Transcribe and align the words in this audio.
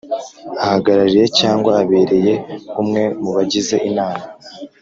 Ahagarariye 0.63 1.25
cyangwa 1.39 1.71
abereye 1.81 2.33
umwe 2.81 3.03
mu 3.21 3.29
bagize 3.37 3.75
inama 3.89 4.23